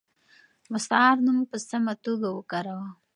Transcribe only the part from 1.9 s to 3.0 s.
توګه وکاروه.